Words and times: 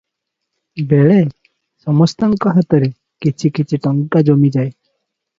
ବଳେ 0.93 1.17
ସମସ୍ତଙ୍କ 1.83 2.53
ହାତରେ 2.55 2.89
କିଛି 3.25 3.51
କିଛି 3.59 3.79
ଟଙ୍କା 3.87 4.23
ଜମିଯାଏ। 4.31 4.71